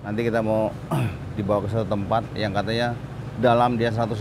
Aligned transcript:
Nanti 0.00 0.20
kita 0.24 0.40
mau 0.40 0.72
dibawa 1.36 1.64
ke 1.64 1.68
satu 1.68 1.86
tempat 1.88 2.24
yang 2.32 2.56
katanya 2.56 2.96
dalam 3.40 3.76
dia 3.76 3.92
180, 3.92 4.16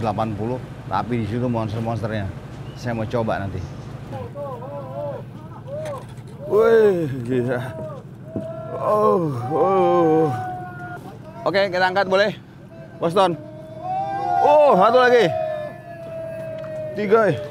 tapi 0.91 1.13
di 1.23 1.25
situ 1.27 1.47
monster-monsternya. 1.47 2.27
Saya 2.79 2.95
mau 2.95 3.07
coba 3.07 3.43
nanti. 3.43 3.59
Wih, 6.49 7.07
gila. 7.27 7.61
Oh, 8.79 9.31
oh. 9.51 10.27
Oke, 11.43 11.67
kita 11.67 11.83
angkat 11.83 12.07
boleh? 12.07 12.31
Boston. 12.99 13.35
Oh, 14.43 14.75
satu 14.75 14.97
lagi. 15.03 15.27
Tiga. 16.95 17.48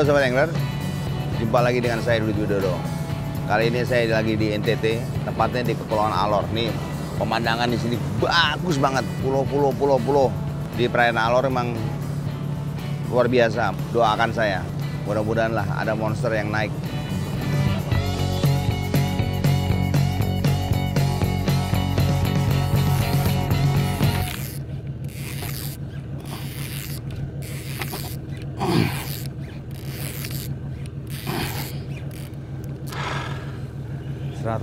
Halo 0.00 0.16
Sobat 0.16 0.32
Angler, 0.32 0.48
jumpa 1.36 1.60
lagi 1.60 1.76
dengan 1.76 2.00
saya 2.00 2.24
Dudi 2.24 2.40
Widodo. 2.40 2.72
Kali 3.44 3.68
ini 3.68 3.84
saya 3.84 4.08
lagi 4.08 4.32
di 4.32 4.48
NTT, 4.56 4.96
tepatnya 5.28 5.60
di 5.60 5.76
Kepulauan 5.76 6.16
Alor. 6.16 6.48
Nih, 6.56 6.72
pemandangan 7.20 7.68
di 7.68 7.76
sini 7.76 8.00
bagus 8.16 8.80
banget, 8.80 9.04
pulau-pulau, 9.20 9.76
pulau-pulau. 9.76 10.32
Di 10.72 10.88
perairan 10.88 11.20
Alor 11.20 11.52
memang 11.52 11.76
luar 13.12 13.28
biasa. 13.28 13.76
Doakan 13.92 14.32
saya, 14.32 14.64
mudah-mudahan 15.04 15.52
lah 15.52 15.68
ada 15.76 15.92
monster 15.92 16.32
yang 16.32 16.48
naik. 16.48 16.72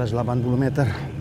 Delapan 0.06 0.38
puluh 0.46 0.62
meter. 0.62 1.17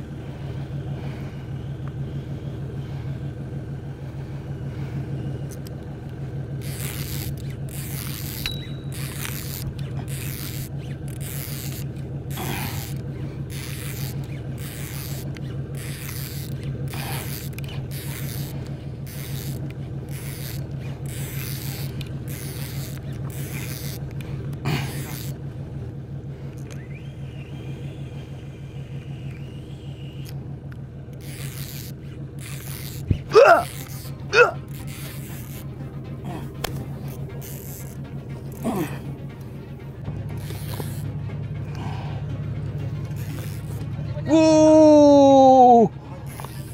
Wuh, 44.27 45.87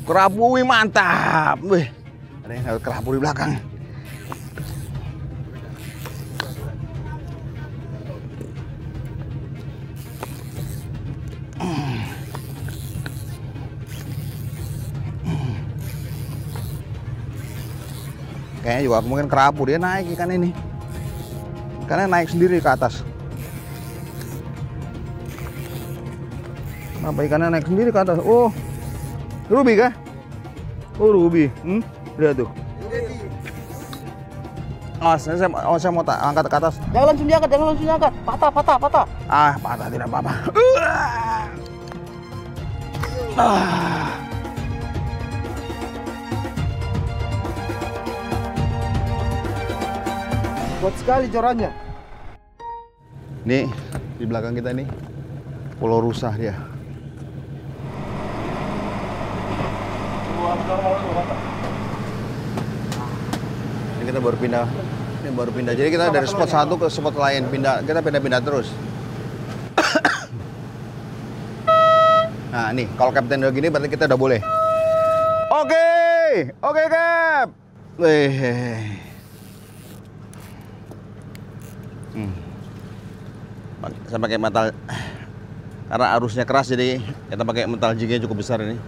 kerapu 0.08 0.56
wih, 0.56 0.64
mantap. 0.64 1.60
Wih, 1.60 1.84
ada 2.48 2.52
yang 2.56 2.80
kerapu 2.80 3.12
di 3.12 3.20
belakang. 3.20 3.60
Kayaknya 18.62 18.86
juga 18.86 19.02
mungkin 19.02 19.26
kerapu 19.26 19.66
dia 19.66 19.76
naik 19.76 20.14
ikan 20.14 20.30
ini. 20.32 20.54
Ikannya 21.82 22.06
naik 22.06 22.30
sendiri 22.30 22.62
ke 22.62 22.70
atas. 22.70 23.02
Kenapa 27.02 27.26
ikannya 27.26 27.50
naik 27.50 27.66
sendiri 27.66 27.90
ke 27.90 27.98
atas? 27.98 28.22
Oh, 28.22 28.54
ruby 29.50 29.74
kah? 29.74 29.90
Oh, 31.02 31.10
ruby. 31.10 31.50
Hmm? 31.66 31.82
Lihat 32.14 32.38
tuh. 32.38 32.46
Oh, 35.02 35.18
saya, 35.18 35.34
saya, 35.34 35.50
oh, 35.66 35.74
saya 35.82 35.90
mau 35.90 36.06
tak, 36.06 36.14
angkat 36.22 36.46
ke 36.46 36.56
atas. 36.62 36.78
Jangan 36.94 37.06
langsung 37.10 37.26
diangkat, 37.26 37.48
jangan 37.50 37.66
langsung 37.74 37.86
diangkat. 37.90 38.12
Patah, 38.22 38.50
patah, 38.54 38.76
patah. 38.78 39.04
Ah, 39.26 39.52
patah 39.58 39.90
tidak 39.90 40.06
apa-apa. 40.06 40.32
Ah. 43.34 44.14
Kuat 50.78 50.94
sekali 51.02 51.26
corannya. 51.34 51.74
Nih, 53.42 53.66
di 54.22 54.24
belakang 54.28 54.54
kita 54.54 54.70
nih 54.70 54.86
Pulau 55.82 55.98
Rusa 55.98 56.30
dia. 56.38 56.71
Ini 63.98 64.02
kita 64.06 64.20
baru 64.22 64.36
pindah. 64.38 64.66
Ini 65.22 65.30
baru 65.34 65.50
pindah. 65.50 65.74
Jadi 65.74 65.88
kita 65.90 66.10
dari 66.10 66.26
spot 66.26 66.50
satu 66.50 66.74
ke 66.78 66.86
spot 66.86 67.14
lain 67.18 67.46
pindah. 67.50 67.82
Kita 67.82 68.02
pindah-pindah 68.02 68.40
terus. 68.42 68.70
nah, 72.54 72.70
nih 72.74 72.86
kalau 72.94 73.10
kapten 73.10 73.42
udah 73.42 73.54
gini 73.54 73.70
berarti 73.70 73.90
kita 73.90 74.06
udah 74.10 74.18
boleh. 74.18 74.40
Oke, 75.52 75.86
oke 76.62 76.82
Cap. 76.90 77.48
Wih. 78.00 78.34
Hmm. 82.12 82.32
Saya 84.06 84.18
pakai 84.20 84.38
metal 84.38 84.70
karena 85.92 86.06
arusnya 86.16 86.44
keras 86.48 86.72
jadi 86.72 87.02
kita 87.28 87.42
pakai 87.44 87.68
metal 87.68 87.92
jignya 87.94 88.22
cukup 88.22 88.42
besar 88.42 88.62
ini. 88.62 88.78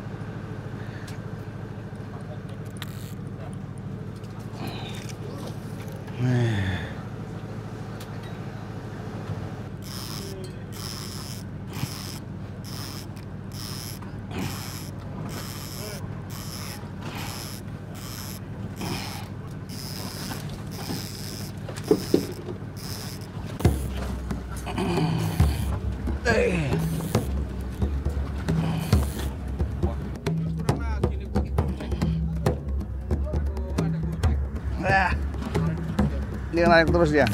Yeah. 6.24 6.64
naik 36.74 36.90
terus 36.90 37.14
dia. 37.14 37.26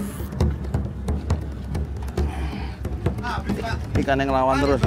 Ikan 3.96 4.20
yang 4.20 4.28
lawan 4.36 4.60
terus. 4.60 4.84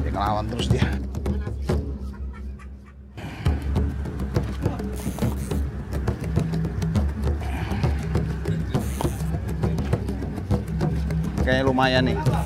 Dia 0.00 0.10
ngelawan 0.16 0.48
terus 0.48 0.66
dia. 0.72 0.88
Kayaknya 11.44 11.68
lumayan 11.68 12.02
nih. 12.08 12.45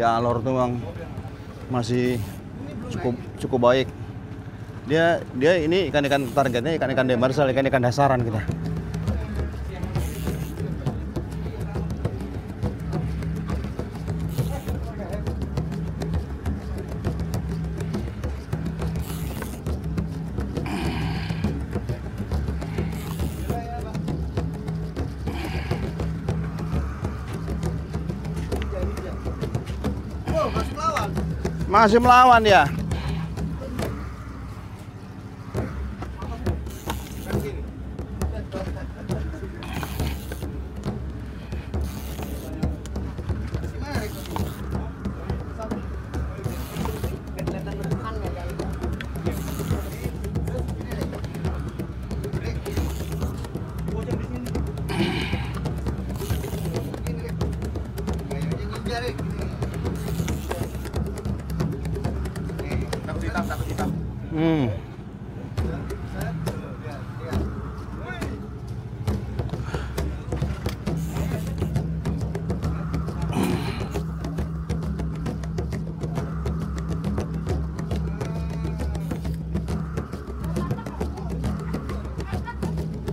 Di 0.00 0.08
alor 0.08 0.40
tuh 0.40 0.56
bang 0.56 0.72
masih 1.68 2.16
cukup 2.88 3.20
cukup 3.36 3.60
baik. 3.68 3.88
Dia 4.88 5.20
dia 5.36 5.60
ini 5.60 5.92
ikan-ikan 5.92 6.24
targetnya 6.32 6.72
ikan-ikan 6.80 7.04
demersal, 7.04 7.52
ikan-ikan 7.52 7.84
dasaran 7.84 8.24
kita. 8.24 8.40
Masih 31.70 32.02
melawan 32.02 32.42
ya. 32.42 32.66
Hmm. 64.40 64.72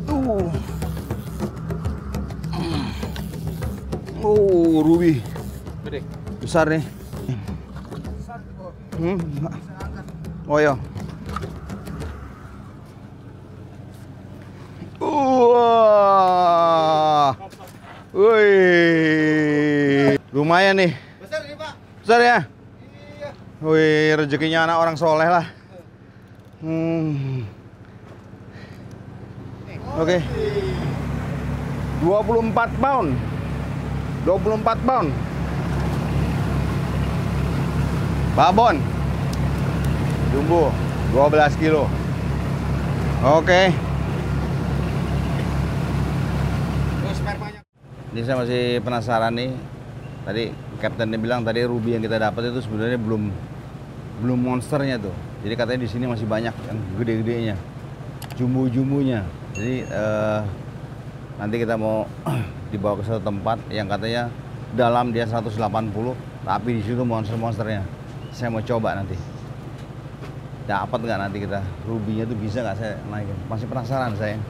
Uh. 0.07 0.47
Oh, 4.23 4.79
ruby. 4.79 5.19
Besar 6.39 6.71
nih. 6.71 6.87
Hmm. 8.95 9.19
Oh 10.47 10.63
ya. 10.63 10.79
Wah. 15.07 17.31
Wih. 18.11 20.19
Lumayan 20.35 20.75
nih. 20.75 20.91
Besar 21.23 21.39
ini, 21.47 21.55
Pak. 21.55 21.71
Besar 22.03 22.19
ya? 22.19 22.43
Iya. 22.43 23.31
Wih, 23.63 24.19
rezekinya 24.19 24.67
anak 24.67 24.83
orang 24.83 24.99
soleh 24.99 25.31
lah. 25.31 25.47
Hmm. 26.59 27.47
Oke. 29.97 30.21
24 32.03 32.69
pound. 32.77 33.09
24 34.25 34.77
pound. 34.85 35.09
Babon. 38.37 38.77
Jumbo 40.29 40.69
12 41.15 41.55
kilo. 41.57 41.89
Oke. 43.25 43.86
Ini 48.17 48.25
saya 48.25 48.41
masih 48.41 48.81
penasaran 48.81 49.29
nih. 49.29 49.53
Tadi 50.25 50.49
kaptennya 50.81 51.21
bilang 51.21 51.45
tadi 51.45 51.61
ruby 51.61 51.93
yang 51.93 52.01
kita 52.01 52.17
dapat 52.17 52.49
itu 52.49 52.65
sebenarnya 52.65 52.97
belum 52.97 53.29
belum 54.25 54.39
monsternya 54.41 54.97
tuh. 54.97 55.13
Jadi 55.45 55.53
katanya 55.53 55.85
di 55.85 55.89
sini 55.93 56.09
masih 56.09 56.25
banyak 56.25 56.49
yang 56.49 56.77
gede-gedenya, 56.97 57.53
jumbo-jumbonya. 58.33 59.21
Jadi 59.53 59.85
eh, 59.85 60.41
nanti 61.37 61.55
kita 61.61 61.77
mau 61.77 62.09
dibawa 62.73 62.97
ke 62.97 63.05
satu 63.05 63.21
tempat 63.21 63.61
yang 63.69 63.85
katanya 63.85 64.33
dalam 64.73 65.13
dia 65.13 65.29
180, 65.29 65.53
tapi 66.41 66.69
di 66.73 66.81
situ 66.81 67.05
monster-monsternya. 67.05 67.85
Saya 68.33 68.49
mau 68.49 68.65
coba 68.65 68.97
nanti. 68.97 69.13
Dapat 70.65 70.99
nggak 71.05 71.19
nanti 71.21 71.37
kita 71.45 71.61
rubinya 71.85 72.25
tuh 72.25 72.37
bisa 72.41 72.65
nggak 72.65 72.77
saya 72.81 72.97
naikin? 73.13 73.37
Masih 73.45 73.69
penasaran 73.69 74.17
saya. 74.17 74.41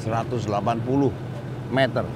Seratus 0.00 0.48
delapan 0.48 0.80
puluh 0.80 1.12
meter. 1.68 2.08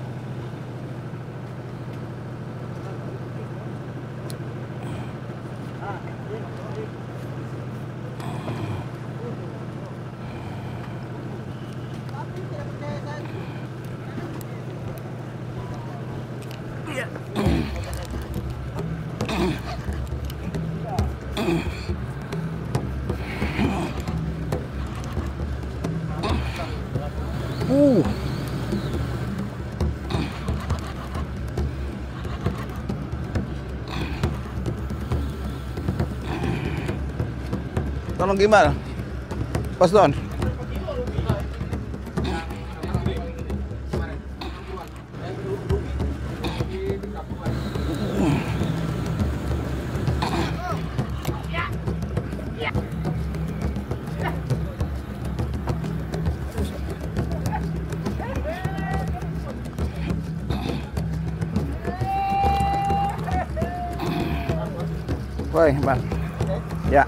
Uh. 27.64 28.04
Tolong 38.20 38.36
gimana? 38.36 38.76
Pas 39.80 39.88
Don. 39.88 40.12
Woi, 65.54 65.70
Bang. 65.86 66.02
Ya. 66.90 67.06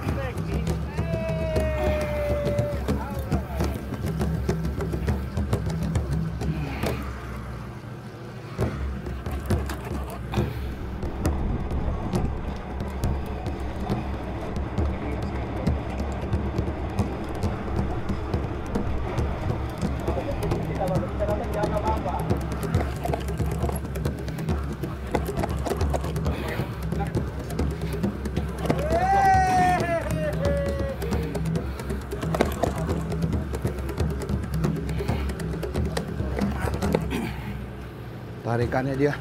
Tarikannya 38.57 38.97
dia 38.97 39.13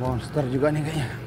monster 0.00 0.48
juga 0.48 0.72
nih 0.72 0.80
kayaknya. 0.80 1.23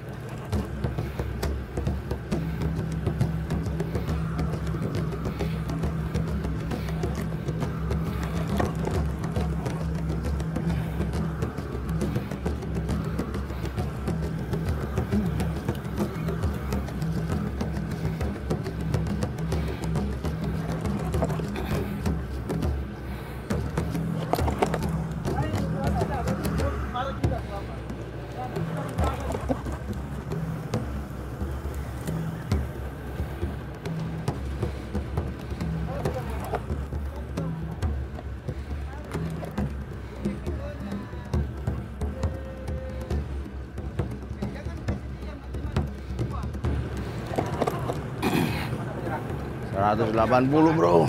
Seratus 49.88 50.12
delapan 50.12 50.44
puluh 50.51 50.75
bro. 50.75 51.08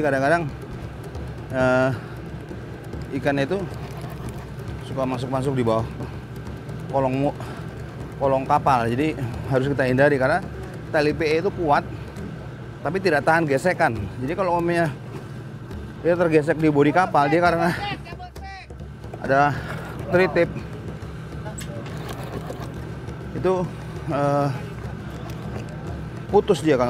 Jadi 0.00 0.16
kadang-kadang 0.16 0.42
eh, 1.52 1.90
ikannya 3.20 3.44
itu 3.44 3.60
suka 4.88 5.04
masuk-masuk 5.04 5.52
di 5.52 5.60
bawah 5.60 5.84
kolong 6.88 7.28
kolong 8.16 8.48
kapal. 8.48 8.88
Jadi 8.88 9.12
harus 9.52 9.68
kita 9.68 9.84
hindari 9.84 10.16
karena 10.16 10.40
tali 10.88 11.12
PE 11.12 11.44
itu 11.44 11.52
kuat 11.52 11.84
tapi 12.80 12.96
tidak 12.96 13.28
tahan 13.28 13.44
gesekan. 13.44 13.92
Jadi 14.24 14.32
kalau 14.32 14.56
umpamanya 14.56 14.88
dia 16.00 16.16
tergesek 16.16 16.56
di 16.56 16.72
bodi 16.72 16.96
kapal 16.96 17.28
dia 17.28 17.44
karena 17.44 17.68
ada 19.20 19.52
tritip 20.08 20.48
itu 23.36 23.52
eh, 24.08 24.48
putus 26.32 26.64
dia 26.64 26.80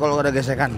kalau 0.00 0.16
ada 0.16 0.32
gesekan. 0.32 0.72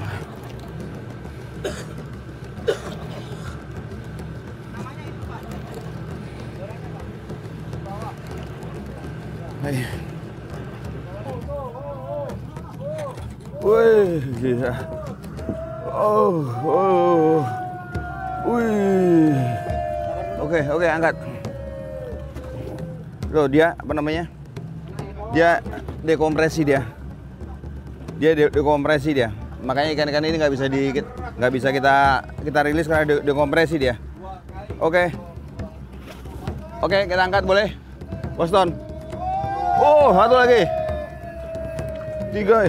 Oh, 15.90 16.46
oh. 16.62 17.42
Wih. 18.46 19.34
Oke, 20.38 20.60
oke, 20.70 20.86
angkat. 20.86 21.18
Loh, 23.34 23.50
dia 23.50 23.74
apa 23.74 23.90
namanya? 23.90 24.30
Dia 25.34 25.58
dekompresi 26.06 26.62
dia. 26.62 26.86
Dia 28.22 28.38
de- 28.38 28.54
dekompresi 28.54 29.18
dia. 29.18 29.34
Makanya 29.66 29.98
ikan-ikan 29.98 30.22
ini 30.22 30.38
nggak 30.38 30.54
bisa 30.54 30.70
di 30.70 30.94
nggak 31.42 31.52
bisa 31.52 31.74
kita 31.74 32.22
kita 32.46 32.60
rilis 32.62 32.86
karena 32.86 33.18
de- 33.18 33.24
dekompresi 33.26 33.82
dia. 33.82 33.98
Oke. 34.78 35.10
Oke, 36.86 37.02
kita 37.10 37.18
angkat 37.18 37.42
boleh? 37.42 37.74
Boston. 38.38 38.85
Oh, 39.76 40.08
satu 40.16 40.34
lagi. 40.40 40.64
Tiga. 42.32 42.64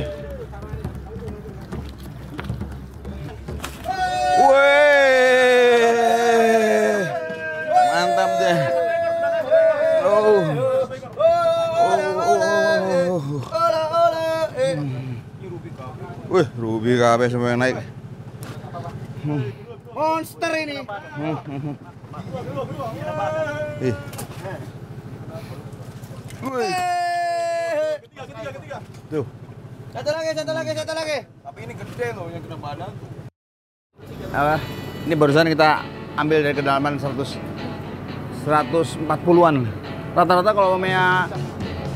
Wih. 4.37 5.23
Mantap 7.73 8.31
deh. 8.43 8.59
Oh. 10.03 10.43
Oh. 11.79 13.23
Wih, 16.27 16.47
Ruby 16.59 16.99
kabeh 16.99 17.31
semua 17.31 17.55
yang 17.55 17.63
naik. 17.63 17.79
Monster 19.95 20.51
ini. 20.59 20.83
Ih. 23.79 23.95
Wih. 26.43 26.73
Tuh. 29.09 29.25
Satu 29.93 30.09
lagi, 30.13 30.29
satu 30.37 30.51
lagi, 30.53 30.71
satu 30.77 30.93
lagi. 30.93 31.17
Tapi 31.41 31.59
ini 31.65 31.73
gede 31.73 32.07
loh 32.13 32.27
yang 32.29 32.41
kena 32.45 32.57
badan 32.59 32.91
tuh. 32.93 33.09
apa 34.27 34.61
ini 35.07 35.15
barusan 35.17 35.49
kita 35.49 35.81
ambil 36.19 36.45
dari 36.45 36.53
kedalaman 36.53 36.99
100 36.99 37.39
140-an 38.45 39.55
rata-rata 40.13 40.51
kalau 40.53 40.77
umpamanya 40.77 41.25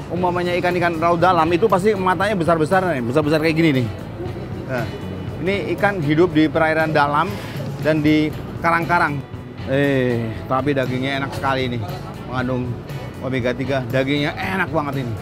umpamanya 0.09 0.53
ikan-ikan 0.57 0.97
raut 0.97 1.21
dalam 1.21 1.45
itu 1.53 1.69
pasti 1.69 1.93
matanya 1.93 2.33
besar-besar 2.33 2.81
nih 2.87 3.03
besar-besar 3.05 3.39
kayak 3.43 3.55
gini 3.55 3.69
nih 3.83 3.87
Nah, 4.71 4.87
ini 5.43 5.75
ikan 5.75 5.99
hidup 5.99 6.31
di 6.31 6.47
perairan 6.47 6.95
dalam 6.95 7.27
dan 7.83 7.99
di 7.99 8.31
karang-karang 8.63 9.19
eh 9.67 10.31
tapi 10.47 10.71
dagingnya 10.71 11.21
enak 11.21 11.31
sekali 11.35 11.67
ini 11.67 11.77
mengandung 12.31 12.71
omega 13.21 13.53
3 13.53 13.89
dagingnya 13.93 14.33
enak 14.33 14.69
banget 14.73 15.05
ini. 15.05 15.13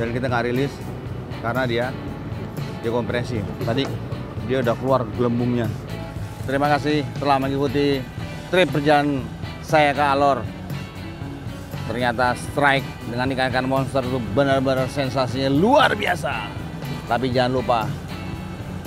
Dan 0.00 0.16
kita 0.16 0.26
nggak 0.32 0.44
rilis 0.48 0.72
karena 1.44 1.62
dia 1.68 1.86
dekompresi 2.80 3.40
tadi 3.64 3.84
dia 4.48 4.64
udah 4.64 4.74
keluar 4.80 5.04
gelembungnya. 5.14 5.68
Terima 6.48 6.66
kasih 6.72 7.04
telah 7.20 7.36
mengikuti 7.36 8.00
trip 8.48 8.68
perjalanan 8.72 9.22
saya 9.60 9.92
ke 9.92 10.02
Alor. 10.02 10.40
Ternyata 11.86 12.38
strike 12.38 12.86
dengan 13.10 13.28
ikan-ikan 13.34 13.66
monster 13.66 14.02
itu 14.02 14.18
benar-benar 14.32 14.88
sensasinya 14.88 15.50
luar 15.52 15.92
biasa. 15.94 16.48
Tapi 17.06 17.34
jangan 17.34 17.52
lupa 17.52 17.80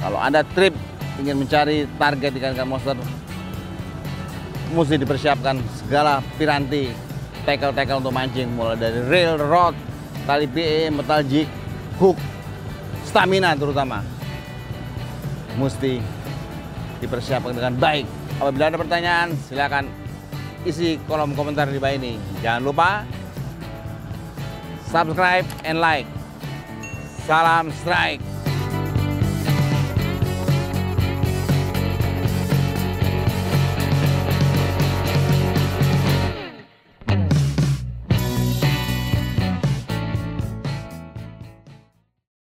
kalau 0.01 0.19
anda 0.19 0.41
trip 0.55 0.73
ingin 1.21 1.39
mencari 1.39 1.85
target 1.95 2.31
ikan-ikan 2.41 2.67
monster 2.67 2.97
mesti 4.73 4.97
dipersiapkan 4.97 5.61
segala 5.77 6.25
piranti 6.35 6.89
tackle-tackle 7.43 7.99
untuk 7.99 8.15
mancing 8.15 8.47
mulai 8.55 8.79
dari 8.79 8.99
reel, 9.07 9.35
rod, 9.39 9.75
tali 10.23 10.47
PE, 10.47 10.91
metal 10.95 11.21
jig, 11.27 11.47
hook, 11.99 12.15
stamina 13.03 13.53
terutama 13.53 14.01
mesti 15.59 16.01
dipersiapkan 17.03 17.53
dengan 17.53 17.75
baik. 17.77 18.07
Apabila 18.41 18.71
ada 18.71 18.79
pertanyaan, 18.79 19.35
silakan 19.45 19.85
isi 20.65 20.97
kolom 21.05 21.35
komentar 21.37 21.69
di 21.69 21.77
bawah 21.77 21.93
ini. 21.93 22.17
Jangan 22.41 22.61
lupa 22.63 22.89
subscribe 24.89 25.45
and 25.67 25.77
like. 25.83 26.07
Salam 27.23 27.71
strike. 27.83 28.32